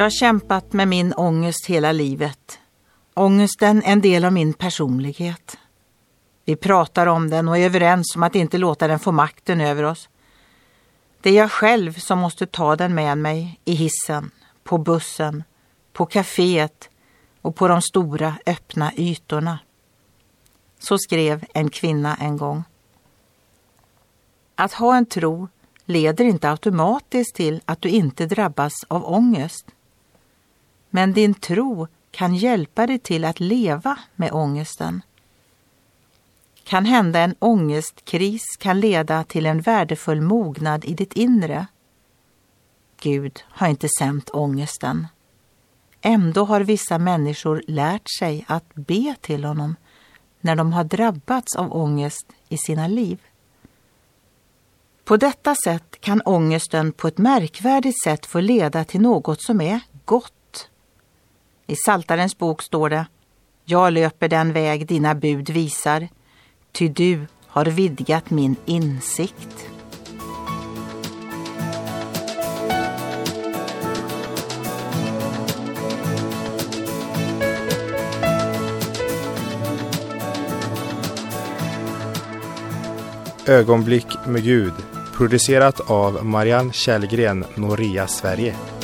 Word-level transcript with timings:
Jag 0.00 0.04
har 0.04 0.10
kämpat 0.10 0.72
med 0.72 0.88
min 0.88 1.14
ångest 1.14 1.66
hela 1.66 1.92
livet. 1.92 2.58
Ångesten 3.14 3.82
är 3.82 3.92
en 3.92 4.00
del 4.00 4.24
av 4.24 4.32
min 4.32 4.52
personlighet. 4.52 5.58
Vi 6.44 6.56
pratar 6.56 7.06
om 7.06 7.30
den 7.30 7.48
och 7.48 7.58
är 7.58 7.64
överens 7.64 8.16
om 8.16 8.22
att 8.22 8.34
inte 8.34 8.58
låta 8.58 8.88
den 8.88 8.98
få 8.98 9.12
makten 9.12 9.60
över 9.60 9.82
oss. 9.82 10.08
Det 11.20 11.30
är 11.30 11.34
jag 11.34 11.50
själv 11.52 11.92
som 11.92 12.18
måste 12.18 12.46
ta 12.46 12.76
den 12.76 12.94
med 12.94 13.18
mig 13.18 13.60
i 13.64 13.72
hissen, 13.74 14.30
på 14.64 14.78
bussen, 14.78 15.44
på 15.92 16.06
kaféet 16.06 16.90
och 17.42 17.56
på 17.56 17.68
de 17.68 17.82
stora 17.82 18.34
öppna 18.46 18.92
ytorna. 18.96 19.58
Så 20.78 20.98
skrev 20.98 21.44
en 21.54 21.70
kvinna 21.70 22.16
en 22.16 22.36
gång. 22.36 22.64
Att 24.54 24.72
ha 24.72 24.96
en 24.96 25.06
tro 25.06 25.48
leder 25.84 26.24
inte 26.24 26.50
automatiskt 26.50 27.34
till 27.34 27.60
att 27.64 27.82
du 27.82 27.88
inte 27.88 28.26
drabbas 28.26 28.72
av 28.88 29.04
ångest. 29.04 29.66
Men 30.90 31.12
din 31.12 31.34
tro 31.34 31.86
kan 32.10 32.34
hjälpa 32.34 32.86
dig 32.86 32.98
till 32.98 33.24
att 33.24 33.40
leva 33.40 33.98
med 34.16 34.32
ångesten. 34.32 35.02
Kan 36.64 36.84
hända 36.84 37.20
en 37.20 37.34
ångestkris 37.38 38.42
kan 38.58 38.80
leda 38.80 39.24
till 39.24 39.46
en 39.46 39.60
värdefull 39.60 40.20
mognad 40.20 40.84
i 40.84 40.94
ditt 40.94 41.12
inre. 41.12 41.66
Gud 43.00 43.44
har 43.46 43.68
inte 43.68 43.88
sänt 43.98 44.30
ångesten. 44.32 45.06
Ändå 46.00 46.44
har 46.44 46.60
vissa 46.60 46.98
människor 46.98 47.62
lärt 47.66 48.10
sig 48.18 48.44
att 48.48 48.74
be 48.74 49.14
till 49.20 49.44
honom 49.44 49.76
när 50.40 50.56
de 50.56 50.72
har 50.72 50.84
drabbats 50.84 51.56
av 51.56 51.72
ångest 51.72 52.26
i 52.48 52.58
sina 52.58 52.88
liv. 52.88 53.18
På 55.04 55.16
detta 55.16 55.54
sätt 55.64 56.00
kan 56.00 56.22
ångesten 56.24 56.92
på 56.92 57.08
ett 57.08 57.18
märkvärdigt 57.18 58.02
sätt 58.04 58.26
få 58.26 58.40
leda 58.40 58.84
till 58.84 59.00
något 59.00 59.42
som 59.42 59.60
är 59.60 59.80
gott. 60.04 60.32
I 61.70 61.76
Saltarens 61.76 62.38
bok 62.38 62.62
står 62.62 62.90
det 62.90 63.06
Jag 63.64 63.92
löper 63.92 64.28
den 64.28 64.52
väg 64.52 64.86
dina 64.86 65.14
bud 65.14 65.50
visar, 65.50 66.08
ty 66.72 66.88
du 66.88 67.26
har 67.46 67.64
vidgat 67.64 68.30
min 68.30 68.56
insikt. 68.64 69.66
Ögonblick 83.46 84.06
med 84.26 84.44
Gud 84.44 84.74
producerat 85.16 85.80
av 85.90 86.26
Marianne 86.26 86.72
Källgren, 86.72 87.44
Noria 87.54 88.06
Sverige. 88.06 88.79